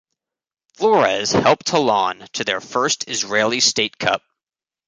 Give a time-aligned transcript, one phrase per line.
[0.73, 4.23] Flores helped Holon to their first Israeli State Cup.